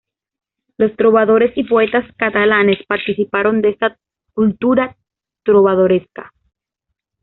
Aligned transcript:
Los 0.77 0.95
trovadores 0.95 1.55
y 1.55 1.63
poetas 1.63 2.03
catalanes 2.17 2.83
participaron 2.87 3.61
de 3.61 3.69
esta 3.69 3.99
cultura 4.33 4.97
trovadoresca. 5.43 6.33